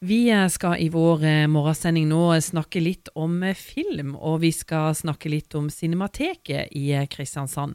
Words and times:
Vi 0.00 0.30
skal 0.50 0.78
i 0.78 0.88
vår 0.94 1.24
eh, 1.26 1.46
morgensending 1.50 2.04
nå 2.06 2.36
snakke 2.38 2.78
litt 2.78 3.08
om 3.18 3.40
eh, 3.42 3.56
film, 3.58 4.12
og 4.14 4.44
vi 4.44 4.52
skal 4.54 4.94
snakke 4.94 5.30
litt 5.32 5.56
om 5.58 5.66
Cinemateket 5.74 6.70
i 6.78 6.92
eh, 6.94 7.08
Kristiansand. 7.10 7.74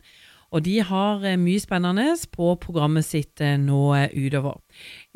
Og 0.55 0.63
de 0.63 0.77
har 0.87 1.25
mye 1.41 1.59
spennende 1.59 2.13
på 2.31 2.53
programmet 2.61 3.03
sitt 3.03 3.41
nå 3.41 3.81
utover. 4.13 4.59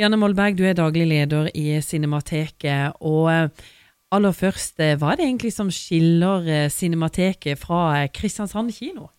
Janne 0.02 0.18
Molberg, 0.18 0.58
du 0.58 0.66
er 0.66 0.74
daglig 0.76 1.06
leder 1.12 1.52
i 1.54 1.78
Cinemateket. 1.86 2.98
Og 3.06 3.30
aller 3.30 4.34
først, 4.34 4.82
hva 4.82 5.12
er 5.14 5.20
det 5.20 5.28
egentlig 5.28 5.52
som 5.54 5.70
skiller 5.70 6.72
Cinemateket 6.74 7.62
fra 7.62 8.08
Kristiansand 8.10 8.74
kino? 8.74 9.12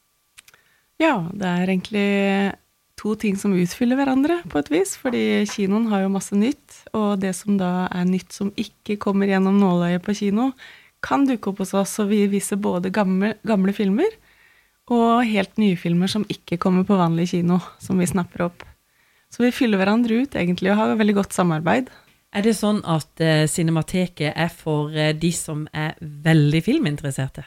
Ja, 0.98 1.28
det 1.30 1.46
er 1.46 1.70
egentlig 1.70 2.08
to 2.98 3.14
ting 3.20 3.38
som 3.38 3.54
utfyller 3.56 3.98
hverandre 3.98 4.40
på 4.50 4.60
et 4.60 4.70
vis. 4.72 4.96
Fordi 5.00 5.44
kinoen 5.50 5.88
har 5.92 6.04
jo 6.04 6.12
masse 6.12 6.36
nytt, 6.36 6.82
og 6.96 7.20
det 7.22 7.34
som 7.38 7.58
da 7.60 7.88
er 7.94 8.08
nytt 8.08 8.34
som 8.34 8.52
ikke 8.58 8.98
kommer 9.02 9.30
gjennom 9.30 9.58
nåløyet 9.60 10.04
på 10.04 10.16
kino, 10.18 10.50
kan 11.04 11.26
dukke 11.28 11.52
opp 11.52 11.62
hos 11.62 11.76
oss. 11.78 11.98
Og 12.02 12.10
vi 12.12 12.24
viser 12.30 12.60
både 12.60 12.92
gamle, 12.94 13.36
gamle 13.46 13.74
filmer 13.76 14.18
og 14.88 15.24
helt 15.28 15.58
nye 15.60 15.76
filmer 15.76 16.08
som 16.10 16.24
ikke 16.32 16.58
kommer 16.60 16.86
på 16.88 16.96
vanlig 16.98 17.28
kino, 17.34 17.60
som 17.82 18.00
vi 18.00 18.08
snapper 18.08 18.46
opp. 18.48 18.64
Så 19.28 19.44
vi 19.44 19.52
fyller 19.52 19.80
hverandre 19.80 20.22
ut 20.24 20.36
egentlig 20.40 20.72
og 20.72 20.80
har 20.80 20.96
veldig 20.96 21.18
godt 21.20 21.36
samarbeid. 21.36 21.90
Er 22.32 22.44
det 22.44 22.56
sånn 22.56 22.80
at 22.84 23.20
uh, 23.24 23.44
Cinemateket 23.48 24.32
er 24.32 24.50
for 24.52 24.92
uh, 24.92 25.12
de 25.16 25.30
som 25.32 25.66
er 25.72 25.94
veldig 26.00 26.64
filminteresserte? 26.64 27.44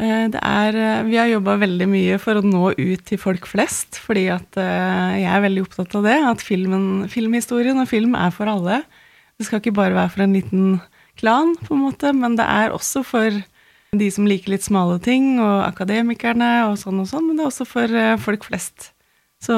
Eh, 0.00 0.26
det 0.32 0.40
er, 0.40 0.76
eh, 0.80 1.02
vi 1.04 1.18
har 1.20 1.28
jobba 1.28 1.58
veldig 1.60 1.86
mye 1.90 2.16
for 2.22 2.38
å 2.38 2.44
nå 2.44 2.72
ut 2.72 3.02
til 3.04 3.20
folk 3.20 3.44
flest, 3.50 3.98
fordi 4.00 4.30
at 4.32 4.56
eh, 4.56 5.20
jeg 5.20 5.28
er 5.28 5.44
veldig 5.44 5.64
opptatt 5.66 5.96
av 5.98 6.06
det. 6.08 6.16
At 6.30 6.44
filmen, 6.44 7.04
filmhistorien 7.12 7.80
og 7.82 7.90
film 7.90 8.16
er 8.16 8.32
for 8.32 8.48
alle. 8.48 8.80
Det 9.36 9.48
skal 9.48 9.60
ikke 9.60 9.76
bare 9.76 9.98
være 9.98 10.14
for 10.14 10.24
en 10.24 10.36
liten 10.38 10.80
klan, 11.20 11.52
på 11.66 11.76
en 11.76 11.84
måte, 11.84 12.14
men 12.16 12.38
det 12.38 12.48
er 12.48 12.72
også 12.72 13.04
for 13.04 13.42
de 13.90 14.08
som 14.14 14.24
liker 14.28 14.54
litt 14.54 14.64
smale 14.64 14.96
ting, 15.04 15.34
og 15.42 15.66
akademikerne 15.66 16.70
og 16.70 16.78
sånn 16.80 17.02
og 17.02 17.10
sånn, 17.10 17.26
men 17.28 17.36
det 17.36 17.44
er 17.44 17.50
også 17.50 17.66
for 17.68 18.00
folk 18.22 18.46
flest. 18.46 18.92
Så 19.42 19.56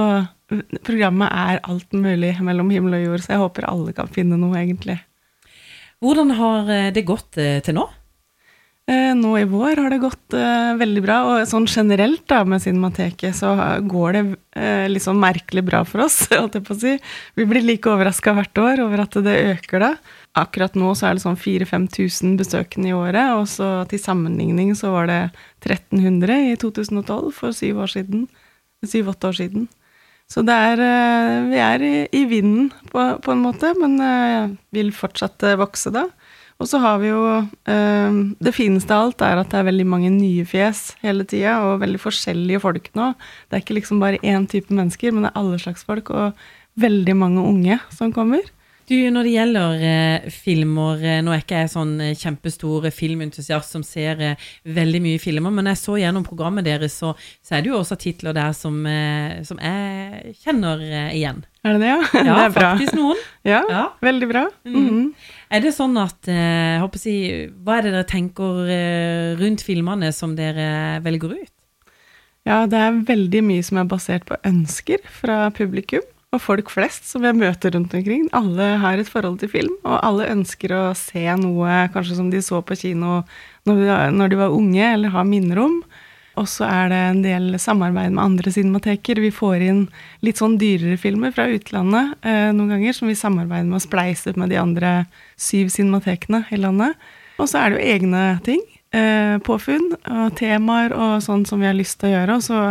programmet 0.87 1.29
er 1.31 1.61
alt 1.69 1.93
mulig 1.95 2.33
mellom 2.43 2.71
himmel 2.73 2.97
og 2.99 3.05
jord, 3.05 3.23
så 3.23 3.35
jeg 3.35 3.43
håper 3.45 3.69
alle 3.69 3.95
kan 3.95 4.11
finne 4.11 4.39
noe, 4.41 4.57
egentlig. 4.59 4.97
Hvordan 6.03 6.33
har 6.39 6.73
det 6.97 7.05
gått 7.07 7.37
til 7.37 7.77
nå? 7.77 7.85
Eh, 8.91 9.13
nå 9.15 9.37
i 9.39 9.45
vår 9.47 9.79
har 9.79 9.93
det 9.95 10.01
gått 10.03 10.35
uh, 10.35 10.75
veldig 10.75 11.03
bra, 11.05 11.17
og 11.31 11.45
sånn 11.47 11.69
generelt 11.71 12.25
da 12.27 12.41
med 12.43 12.65
Cinemateket 12.65 13.37
så 13.39 13.53
går 13.87 14.17
det 14.17 14.23
uh, 14.59 14.89
litt 14.91 15.05
sånn 15.05 15.21
merkelig 15.23 15.63
bra 15.69 15.85
for 15.87 16.03
oss, 16.09 16.25
holdt 16.33 16.59
jeg 16.59 16.65
på 16.67 16.75
å 16.75 16.81
si. 16.81 16.97
Vi 17.39 17.47
blir 17.47 17.63
like 17.63 17.93
overraska 17.93 18.35
hvert 18.35 18.59
år 18.59 18.83
over 18.83 19.05
at 19.05 19.15
det 19.23 19.37
øker, 19.53 19.85
da. 19.85 19.93
Akkurat 20.43 20.75
nå 20.75 20.97
så 20.99 21.07
er 21.09 21.15
det 21.15 21.23
sånn 21.23 21.39
4000-5000 21.39 22.35
besøkende 22.41 22.91
i 22.91 22.97
året, 22.97 23.37
og 23.37 23.47
så 23.53 23.71
til 23.87 24.03
sammenligning 24.03 24.75
så 24.79 24.91
var 24.97 25.07
det 25.13 25.21
1300 25.63 26.51
i 26.51 26.59
2012, 26.59 27.31
for 27.39 27.55
syv 27.55 27.85
år 27.85 27.95
siden. 27.95 28.27
Syv-åtte 28.83 29.31
år 29.31 29.39
siden. 29.39 29.71
Så 30.33 30.43
det 30.43 30.55
er 30.57 30.81
Vi 31.53 31.59
er 31.61 31.83
i, 31.85 31.97
i 32.19 32.25
vinden 32.27 32.73
på, 32.91 33.05
på, 33.23 33.31
en 33.31 33.45
måte, 33.45 33.71
men 33.79 34.59
vil 34.75 34.91
fortsatt 34.97 35.45
vokse, 35.61 35.93
da. 35.95 36.09
Og 36.61 36.69
så 36.71 36.79
har 36.83 36.99
vi 37.03 37.09
jo 37.11 37.23
eh, 37.41 38.19
Det 38.43 38.55
fineste 38.55 38.95
av 38.95 39.09
alt 39.09 39.25
er 39.25 39.41
at 39.41 39.51
det 39.53 39.61
er 39.61 39.69
veldig 39.71 39.87
mange 39.89 40.11
nye 40.15 40.45
fjes 40.49 40.93
hele 41.03 41.27
tida, 41.29 41.59
og 41.67 41.81
veldig 41.83 42.01
forskjellige 42.03 42.63
folk 42.63 42.91
nå. 42.99 43.13
Det 43.49 43.59
er 43.59 43.65
ikke 43.65 43.79
liksom 43.81 44.03
bare 44.03 44.21
én 44.23 44.49
type 44.51 44.73
mennesker, 44.75 45.13
men 45.15 45.27
det 45.27 45.33
er 45.33 45.41
alle 45.41 45.61
slags 45.63 45.87
folk, 45.89 46.11
og 46.11 46.37
veldig 46.81 47.17
mange 47.19 47.45
unge 47.45 47.79
som 47.93 48.13
kommer. 48.15 48.45
Du, 48.89 48.97
Når 49.15 49.27
det 49.27 49.33
gjelder 49.37 49.83
eh, 49.87 50.25
filmer, 50.35 51.03
eh, 51.07 51.21
nå 51.23 51.31
er 51.33 51.43
ikke 51.45 51.61
jeg 51.63 51.71
sånn 51.71 51.93
eh, 52.03 52.17
kjempestor 52.19 52.89
filmentusiast 52.91 53.77
som 53.77 53.85
ser 53.87 54.21
eh, 54.21 54.49
veldig 54.67 55.01
mye 55.05 55.21
filmer, 55.23 55.55
men 55.55 55.71
jeg 55.71 55.79
så 55.79 55.95
gjennom 56.01 56.25
programmet 56.27 56.67
deres, 56.67 56.97
så, 56.99 57.13
så 57.47 57.57
er 57.57 57.63
det 57.63 57.71
jo 57.71 57.79
også 57.79 57.99
titler 58.03 58.35
der 58.37 58.51
som, 58.59 58.81
eh, 58.91 59.39
som 59.47 59.61
jeg 59.63 60.35
kjenner 60.43 60.83
igjen. 61.15 61.45
Er 61.63 61.77
det 61.77 61.85
det, 61.85 61.93
ja? 61.93 62.01
Ja, 62.27 62.35
det 62.35 62.43
er 62.49 62.55
bra. 62.57 62.73
faktisk 62.73 62.99
noen. 62.99 63.23
Ja, 63.53 63.63
ja. 63.71 63.87
veldig 64.03 64.29
bra. 64.31 64.45
Mm 64.67 64.89
-hmm. 64.89 65.09
Er 65.51 65.61
det 65.61 65.75
sånn 65.75 65.97
at 65.99 66.29
eh, 66.29 66.35
jeg 66.75 66.81
håper 66.81 66.99
å 66.99 67.03
si, 67.03 67.17
Hva 67.65 67.79
er 67.79 67.83
det 67.83 67.93
dere 67.93 68.05
tenker 68.07 68.71
eh, 68.71 69.39
rundt 69.39 69.63
filmene 69.63 70.13
som 70.13 70.37
dere 70.37 71.01
velger 71.03 71.39
ut? 71.39 71.53
Ja, 72.45 72.67
det 72.67 72.79
er 72.79 73.05
veldig 73.07 73.43
mye 73.45 73.63
som 73.63 73.79
er 73.79 73.85
basert 73.85 74.27
på 74.27 74.37
ønsker 74.45 74.99
fra 75.07 75.51
publikum 75.51 76.03
og 76.33 76.41
folk 76.41 76.71
flest 76.73 77.05
som 77.11 77.27
jeg 77.27 77.37
møter 77.37 77.75
rundt 77.75 77.93
omkring. 77.93 78.25
Alle 78.33 78.77
har 78.81 79.01
et 79.01 79.11
forhold 79.11 79.43
til 79.43 79.51
film, 79.53 79.75
og 79.85 79.99
alle 80.01 80.31
ønsker 80.33 80.73
å 80.73 80.85
se 80.97 81.27
noe 81.37 81.83
kanskje 81.93 82.17
som 82.17 82.31
de 82.33 82.41
så 82.45 82.63
på 82.65 82.79
kino 82.79 83.21
når 83.69 84.33
de 84.33 84.41
var 84.41 84.57
unge, 84.57 84.87
eller 84.95 85.13
har 85.13 85.29
minner 85.29 85.61
om. 85.63 85.77
Og 86.41 86.47
så 86.49 86.65
er 86.65 86.89
det 86.89 87.01
en 87.11 87.21
del 87.25 87.59
samarbeid 87.61 88.15
med 88.15 88.23
andre 88.23 88.53
cinemateker. 88.55 89.21
Vi 89.21 89.29
får 89.35 89.65
inn 89.67 89.83
litt 90.25 90.41
sånn 90.41 90.57
dyrere 90.61 90.97
filmer 91.01 91.35
fra 91.37 91.45
utlandet 91.53 92.15
eh, 92.25 92.49
noen 92.57 92.73
ganger, 92.73 92.97
som 92.97 93.11
vi 93.11 93.19
samarbeider 93.19 93.69
med 93.69 93.83
å 93.83 93.85
spleise 93.85 94.33
med 94.41 94.49
de 94.55 94.57
andre 94.61 94.95
syv 95.37 95.69
cinematekene 95.75 96.47
i 96.49 96.61
landet. 96.63 96.97
Og 97.37 97.51
så 97.51 97.61
er 97.61 97.75
det 97.75 97.83
jo 97.83 97.93
egne 97.99 98.25
ting. 98.49 98.65
Eh, 98.97 99.37
påfunn 99.45 99.93
og 100.01 100.33
temaer 100.41 100.97
og 100.97 101.21
sånn 101.25 101.45
som 101.49 101.61
vi 101.61 101.69
har 101.69 101.77
lyst 101.77 102.01
til 102.01 102.09
å 102.09 102.17
gjøre. 102.17 102.41
Og 102.41 102.49
så 102.49 102.65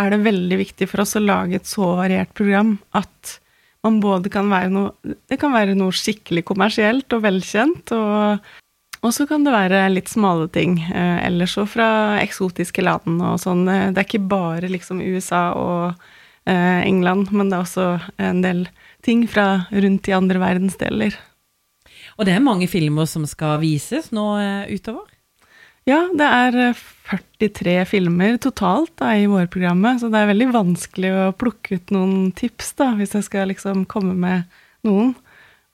er 0.00 0.12
det 0.12 0.24
veldig 0.26 0.60
viktig 0.60 0.88
for 0.90 1.04
oss 1.04 1.16
å 1.18 1.24
lage 1.24 1.58
et 1.58 1.68
så 1.68 1.94
variert 1.98 2.32
program 2.36 2.76
at 2.96 3.38
man 3.86 4.00
både 4.02 4.30
kan 4.32 4.48
være 4.50 4.70
noe 4.72 5.16
Det 5.30 5.38
kan 5.38 5.52
være 5.54 5.76
noe 5.78 5.94
skikkelig 5.94 6.42
kommersielt 6.48 7.12
og 7.14 7.22
velkjent, 7.22 7.92
og 7.94 8.46
og 9.04 9.12
så 9.14 9.26
kan 9.28 9.44
det 9.46 9.52
være 9.54 9.84
litt 9.92 10.10
smale 10.10 10.48
ting 10.50 10.78
eh, 10.82 11.18
ellers 11.26 11.54
så 11.54 11.66
fra 11.68 12.16
eksotiske 12.18 12.82
land 12.82 13.20
og 13.20 13.38
sånn. 13.38 13.66
Eh, 13.70 13.90
det 13.94 14.02
er 14.02 14.08
ikke 14.08 14.30
bare 14.32 14.70
liksom 14.72 15.02
USA 15.04 15.50
og 15.54 15.84
eh, 16.48 16.80
England, 16.82 17.30
men 17.30 17.52
det 17.52 17.58
er 17.58 17.66
også 17.66 17.86
en 18.30 18.42
del 18.42 18.64
ting 19.06 19.26
fra 19.30 19.66
rundt 19.70 20.10
i 20.10 20.16
andre 20.16 20.42
verdensdeler. 20.42 21.18
Og 22.16 22.26
det 22.26 22.34
er 22.34 22.42
mange 22.42 22.66
filmer 22.70 23.06
som 23.06 23.28
skal 23.28 23.60
vises 23.62 24.10
nå 24.16 24.26
eh, 24.40 24.74
utover? 24.74 25.06
Ja, 25.86 26.00
det 26.18 26.26
er 26.26 26.56
43 27.38 27.74
eh, 27.76 27.84
filmer 27.86 28.40
totalt 28.42 28.90
da, 28.98 29.12
i 29.14 29.28
vårprogrammet, 29.30 30.00
så 30.02 30.10
det 30.10 30.18
er 30.18 30.32
veldig 30.32 30.48
vanskelig 30.56 31.12
å 31.14 31.28
plukke 31.38 31.78
ut 31.78 31.94
noen 31.94 32.32
tips, 32.34 32.72
da, 32.80 32.90
hvis 32.98 33.14
jeg 33.14 33.28
skal 33.28 33.52
liksom 33.52 33.84
komme 33.86 34.16
med 34.18 34.58
noen. 34.86 35.14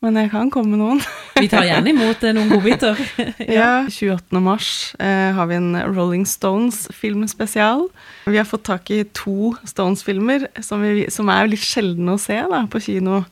Men 0.02 0.18
jeg 0.18 0.32
kan 0.32 0.50
komme 0.52 0.74
med 0.74 0.82
noen. 0.82 1.00
vi 1.40 1.48
tar 1.48 1.64
gjerne 1.64 1.94
imot 1.94 2.24
eh, 2.26 2.34
noen 2.36 2.50
godbiter. 2.50 3.00
ja. 3.58 3.86
28. 3.86 4.36
mars 4.42 4.70
eh, 4.98 5.30
har 5.32 5.48
vi 5.48 5.56
en 5.56 5.76
Rolling 5.94 6.28
Stones-filmspesial. 6.28 7.86
Vi 8.26 8.36
har 8.36 8.48
fått 8.48 8.66
tak 8.68 8.92
i 8.92 9.04
to 9.16 9.54
Stones-filmer 9.64 10.50
som, 10.60 10.84
som, 11.14 11.32
er 11.32 11.52
litt 11.54 11.64
sjeldne 11.64 12.18
å 12.18 12.20
se 12.20 12.36
da, 12.52 12.66
på 12.68 12.82
kino. 12.84 13.22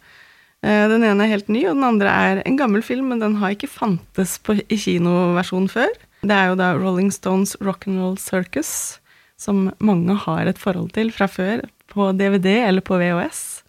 Eh, 0.65 0.87
den 0.89 1.05
ene 1.05 1.27
er 1.27 1.35
helt 1.35 1.53
ny, 1.53 1.67
og 1.67 1.75
den 1.75 1.91
andre 1.91 2.21
er 2.31 2.47
en 2.47 2.57
gammel 2.57 2.87
film, 2.87 3.11
men 3.13 3.21
den 3.21 3.37
har 3.43 3.53
ikke 3.53 3.69
fantes 3.69 4.39
på, 4.41 4.63
i 4.65 4.81
kinoversjon 4.81 5.69
før. 5.75 5.93
Det 6.21 6.37
er 6.37 6.51
jo 6.51 6.59
da 6.61 6.75
Rolling 6.77 7.09
Stones 7.15 7.55
Rock'n'Roll 7.65 8.19
Circus, 8.21 9.01
som 9.41 9.71
mange 9.81 10.17
har 10.27 10.51
et 10.51 10.61
forhold 10.61 10.93
til 10.97 11.13
fra 11.15 11.29
før, 11.31 11.65
på 11.91 12.11
DVD 12.13 12.61
eller 12.69 12.85
på 12.85 12.99
VHS. 13.01 13.63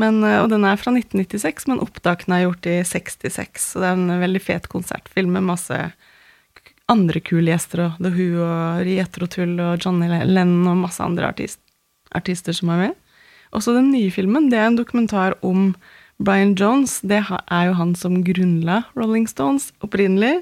Men, 0.00 0.22
eh, 0.24 0.40
og 0.40 0.48
den 0.48 0.64
er 0.64 0.80
fra 0.80 0.94
1996, 0.94 1.68
men 1.68 1.82
opptakene 1.84 2.38
er 2.38 2.46
gjort 2.46 2.70
i 2.70 2.78
66. 2.88 3.68
Så 3.74 3.82
det 3.82 3.90
er 3.90 3.98
en 3.98 4.22
veldig 4.22 4.40
fet 4.42 4.70
konsertfilm 4.72 5.36
med 5.36 5.50
masse 5.50 5.78
andre 6.90 7.20
kule 7.24 7.52
gjester, 7.52 7.86
og 7.86 8.00
The 8.02 8.12
Who 8.12 8.42
og 8.42 8.82
Rietro 8.86 9.28
Tull 9.30 9.54
og 9.60 9.84
Johnny 9.84 10.08
Lennon 10.08 10.72
og 10.72 10.82
masse 10.86 11.04
andre 11.04 11.28
artist, 11.30 11.60
artister 12.16 12.56
som 12.56 12.72
er 12.72 12.86
med. 12.86 12.98
Også 13.52 13.74
den 13.76 13.92
nye 13.92 14.10
filmen, 14.12 14.48
det 14.50 14.58
er 14.58 14.70
en 14.70 14.80
dokumentar 14.80 15.36
om 15.44 15.74
Brian 16.22 16.54
Jones. 16.56 17.00
Det 17.04 17.20
er 17.20 17.66
jo 17.68 17.76
han 17.76 17.94
som 17.98 18.22
grunnla 18.24 18.82
Rolling 18.96 19.28
Stones 19.28 19.70
opprinnelig. 19.84 20.40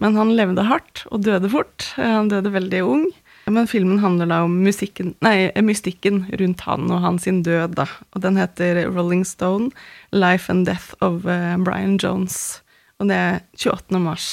Men 0.00 0.16
han 0.16 0.32
levde 0.36 0.64
hardt 0.64 1.04
og 1.12 1.26
døde 1.26 1.50
fort. 1.52 1.90
Han 2.00 2.30
døde 2.32 2.52
veldig 2.54 2.84
ung. 2.88 3.10
Men 3.50 3.66
filmen 3.66 3.98
handler 3.98 4.28
da 4.30 4.42
om 4.46 4.60
musikken, 4.62 5.14
nei, 5.24 5.50
mystikken 5.64 6.22
rundt 6.38 6.62
han 6.68 6.90
og 6.92 7.02
hans 7.02 7.26
død, 7.26 7.74
da. 7.78 7.86
Og 8.14 8.22
den 8.22 8.38
heter 8.38 8.84
Rolling 8.92 9.24
Stone, 9.26 9.70
Life 10.12 10.52
and 10.52 10.66
Death 10.68 10.94
of 11.00 11.26
uh, 11.26 11.56
Brian 11.58 11.98
Jones. 11.98 12.60
Og 13.00 13.08
det 13.10 13.16
er 13.16 13.40
28. 13.56 13.98
mars. 13.98 14.28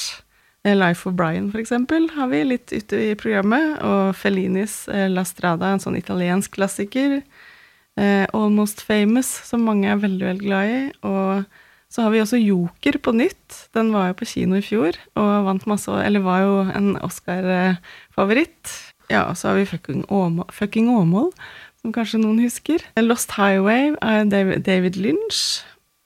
Eh, 0.64 0.76
Life 0.76 1.08
of 1.08 1.16
Brian, 1.16 1.50
for 1.50 1.58
eksempel, 1.62 2.10
har 2.14 2.28
vi 2.30 2.44
litt 2.44 2.72
ute 2.72 3.00
i 3.10 3.14
programmet. 3.18 3.78
Og 3.82 4.14
Fellinis 4.18 4.84
La 4.88 5.24
Strada, 5.26 5.72
en 5.72 5.82
sånn 5.82 5.98
italiensk 5.98 6.58
klassiker. 6.58 7.22
Almost 7.98 8.84
Famous, 8.86 9.26
som 9.48 9.64
mange 9.66 9.88
er 9.90 9.98
veldig, 9.98 10.26
veldig 10.28 10.44
glad 10.44 10.74
i. 10.74 10.82
Og 11.08 11.48
så 11.88 12.04
har 12.04 12.12
vi 12.12 12.20
også 12.20 12.40
Joker 12.40 12.98
på 13.00 13.14
nytt. 13.16 13.62
Den 13.76 13.92
var 13.94 14.10
jo 14.10 14.18
på 14.20 14.28
kino 14.28 14.58
i 14.58 14.64
fjor 14.64 14.98
og 15.16 15.46
vant 15.46 15.64
masse 15.70 15.88
Eller 16.04 16.20
var 16.24 16.42
jo 16.44 16.58
en 16.76 16.90
Oscar-favoritt. 17.00 18.74
Ja, 19.08 19.24
og 19.30 19.38
så 19.40 19.50
har 19.50 19.56
vi 19.56 19.68
Fucking 19.68 20.04
fucking 20.52 20.90
Åmål, 20.92 21.32
som 21.80 21.94
kanskje 21.96 22.20
noen 22.20 22.42
husker. 22.44 22.84
Lost 23.00 23.32
Highway 23.38 23.94
av 24.04 24.28
David 24.28 25.00
Lynch, 25.00 25.62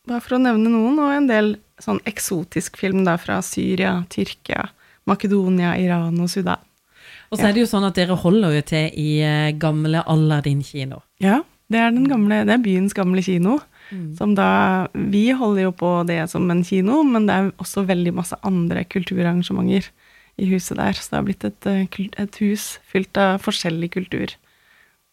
bare 0.07 0.23
for 0.23 0.39
å 0.39 0.43
nevne 0.43 0.71
noen, 0.71 1.01
og 1.03 1.11
en 1.17 1.27
del 1.27 1.57
sånn 1.83 1.99
eksotisk 2.07 2.79
film 2.79 3.03
da 3.07 3.17
fra 3.19 3.41
Syria, 3.43 4.05
Tyrkia, 4.13 4.69
Makedonia, 5.11 5.75
Iran 5.83 6.21
og 6.23 6.31
Sudan. 6.31 6.63
Og 7.33 7.41
så 7.41 7.49
er 7.49 7.57
det 7.57 7.65
jo 7.65 7.71
sånn 7.71 7.89
at 7.89 7.97
dere 7.97 8.15
holder 8.21 8.59
jo 8.59 8.63
til 8.69 8.99
i 9.01 9.09
eh, 9.25 9.55
gamle 9.57 10.03
Aladdin 10.07 10.61
kino. 10.63 11.01
Ja, 11.23 11.41
det 11.73 11.81
er, 11.81 11.95
den 11.95 12.07
gamle, 12.11 12.43
det 12.45 12.53
er 12.55 12.63
byens 12.63 12.93
gamle 12.95 13.25
kino. 13.25 13.57
Som 14.17 14.35
da 14.35 14.89
Vi 14.93 15.31
holder 15.37 15.67
jo 15.67 15.73
på 15.73 15.91
det 16.09 16.31
som 16.31 16.51
en 16.51 16.63
kino, 16.65 17.03
men 17.03 17.27
det 17.27 17.35
er 17.35 17.51
også 17.63 17.87
veldig 17.89 18.15
masse 18.15 18.37
andre 18.43 18.85
kulturarrangementer 18.85 19.91
i 20.41 20.49
huset 20.49 20.79
der. 20.79 20.93
Så 20.97 21.11
det 21.11 21.19
har 21.19 21.27
blitt 21.27 21.45
et, 21.45 21.67
eh, 21.67 22.09
et 22.23 22.41
hus 22.41 22.79
fylt 22.89 23.17
av 23.17 23.43
forskjellig 23.43 23.91
kultur. 23.93 24.35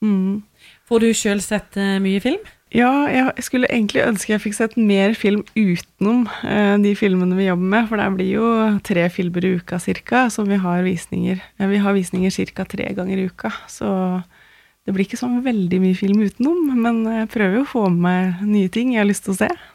Mm. 0.03 0.43
Får 0.87 1.03
du 1.03 1.11
sjøl 1.13 1.41
sett 1.43 1.75
eh, 1.77 1.99
mye 1.99 2.21
film? 2.23 2.39
Ja, 2.69 3.09
jeg 3.09 3.41
skulle 3.41 3.67
egentlig 3.73 4.03
ønske 4.05 4.35
jeg 4.35 4.43
fikk 4.43 4.53
sett 4.53 4.75
mer 4.77 5.15
film 5.17 5.41
utenom 5.57 6.27
eh, 6.45 6.75
de 6.77 6.91
filmene 6.97 7.33
vi 7.33 7.47
jobber 7.47 7.71
med, 7.73 7.87
for 7.89 7.97
det 7.97 8.09
blir 8.13 8.29
jo 8.35 8.49
tre 8.85 9.07
filmer 9.09 9.47
i 9.47 9.55
uka 9.57 9.79
cirka 9.81 10.27
som 10.29 10.45
vi 10.47 10.59
har 10.61 10.83
visninger. 10.85 11.41
Vi 11.57 11.81
har 11.81 11.97
visninger 11.97 12.29
cirka 12.29 12.67
tre 12.69 12.91
ganger 12.93 13.17
i 13.17 13.25
uka, 13.31 13.51
så 13.67 13.89
det 14.89 14.95
blir 14.95 15.05
ikke 15.05 15.19
sånn 15.19 15.43
veldig 15.45 15.77
mye 15.83 15.93
film 15.93 16.23
utenom, 16.25 16.63
men 16.81 17.03
jeg 17.13 17.27
prøver 17.29 17.59
jo 17.59 17.65
å 17.67 17.69
få 17.69 17.81
med 17.93 17.99
meg 18.07 18.39
nye 18.49 18.71
ting 18.73 18.95
jeg 18.95 19.03
har 19.03 19.05
lyst 19.05 19.27
til 19.27 19.35
å 19.35 19.37
se. 19.43 19.49